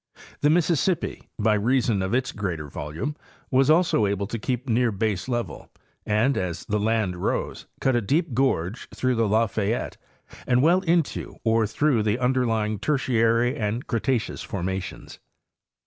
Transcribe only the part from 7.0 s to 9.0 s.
rose cut a deep gorge